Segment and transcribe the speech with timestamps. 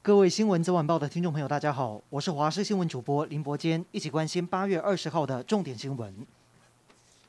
[0.00, 6.14] 各位新闻早晚报的听众朋友，大家好，我是华视新闻主播林伯坚，一起关心八月二十号的重点新闻。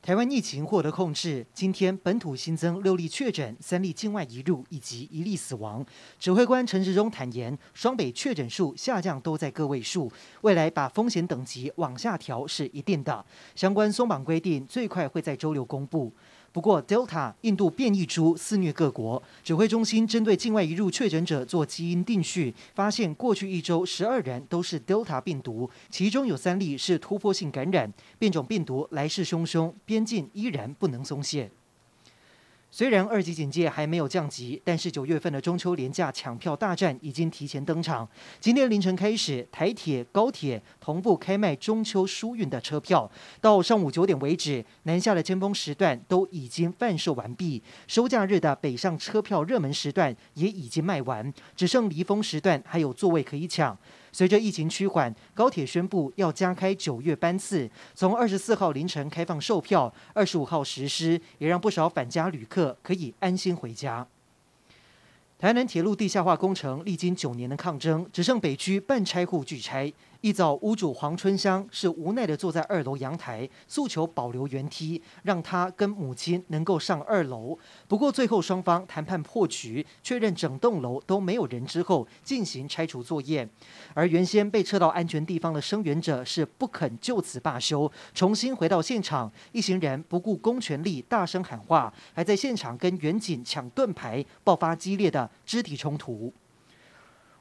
[0.01, 5.85] 台湾疫情获得控制，今天本土新增六例确诊，三例境外移入，以及一例死亡。
[6.17, 10.09] 指挥官陈时中坦言，双北确诊数下降都在个位数，
[10.41, 13.25] 未来把风险等级往下调是一定的。
[13.55, 16.13] 相关松绑规定最快会在周六公布。
[16.51, 31.51] 不过，Delta 印度变异株肆虐各国，指挥中心针对境外移入确诊者做基因定序，发现过去一周十二人都是 Delta 病毒，其中有三例是突破性感染，变种病毒来势汹汹，边境依然不能松懈。
[32.71, 38.07] 虽然二级警戒还没有降级，但是九月份的中秋连假抢票大战已经提前登场。
[38.39, 43.09] 今天凌晨开始，台铁、高铁同步开卖中秋疏运的车票，
[43.41, 47.63] 到上午九点为止，南下的尖峰时段都已经贩售完毕。
[47.87, 53.75] 收假日的北上车票热门时段也已经卖完，只剩离峰时段还有座位可以抢。
[54.11, 64.07] 随着疫情趋缓，高铁宣布要加开九月班次，从二十四号凌晨开放售票，二十五号实施，也让不少返家旅客可以安心回家。
[65.37, 69.91] 台南铁路地下化工程历经九年的抗争，只剩北区半拆户拒拆。
[70.21, 77.57] 一早，屋主黄春香是无奈地坐在二楼阳台，诉求保留原梯，让他跟母亲能够上二楼。
[77.87, 83.47] 不过最后双方谈判破局，确认整栋楼都没有人之后，进行拆除作业。
[83.93, 89.31] 而原先被撤到安全地方的声援者是不肯就此罢休，重新回到现场。
[89.53, 96.33] 一行人不顾公权力，大声喊话，还在现场跟员警抢盾牌，爆发激烈的肢体冲突。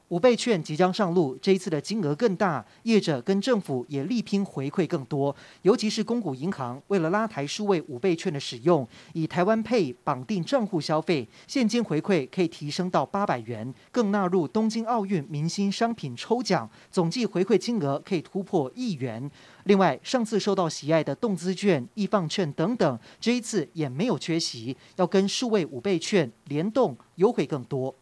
[0.09, 5.35] 五倍券即将上路，这一次的金额更大，业者跟政府也力拼回馈更多。
[5.61, 19.29] 尤其是公股银行，为了拉抬数位五倍券的使用，以台湾 Pay 绑定账户消费，现金回馈可以提升到八百元，更纳入东京奥运明星商品抽奖，总计回馈金额可以突破亿元。
[19.65, 27.93] 另外，上次受到喜爱的动资券、易放券等等，这一次也没有缺席，要跟数位五倍券联动，优惠更多。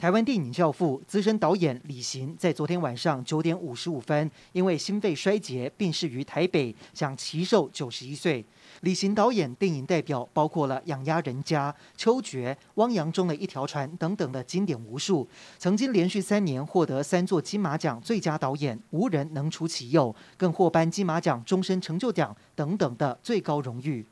[0.00, 8.42] 台湾电影教父、资深导演李行在昨天晚上九点五十五分，因为心肺衰竭病逝于台北，享耆寿九十一岁。
[8.80, 15.28] 李行导演电影代表包括了《养鸭人家》、《秋决》、《汪洋中的一条船》等等的经典无数，
[15.58, 24.06] 曾经连续三年获得三座金马奖最佳导演，无人能出其右，更获颁金马奖终身成就奖等等的最高荣誉。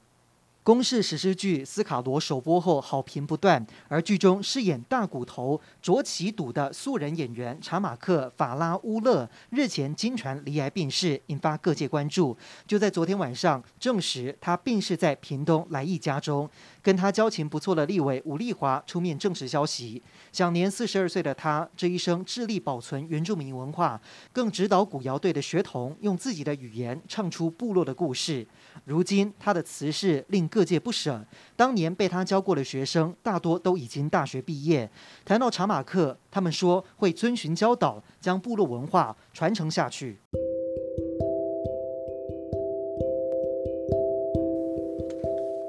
[0.68, 12.36] 公视史诗剧《斯卡罗》首播后好评不断，而剧中饰演大骨头卓奇赌的素人演员查马克·法拉乌勒日前惊传罹癌病逝，引发各界关注。
[12.66, 16.46] 就在昨天晚上，证实他病逝在屏东来义家中。
[16.80, 20.02] 跟他交情不错的立委伍丽华出面证实消息，
[20.32, 24.00] 享年四十二岁的他这一生致力保存原住民文化，
[24.32, 28.46] 更指导古谣队的学童用自己的语言唱出部落的故事。
[28.84, 31.24] 如今他的辞世令各各界不舍，
[31.54, 34.90] 当年被他教过的学生大多都已经大学毕业。
[35.24, 40.18] 谈到查马克，他们说会遵循教导，将部落文化传承下去。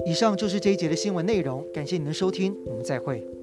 [0.07, 3.38] 以上就是这一节的新闻内容，感谢您的收听，我们再会。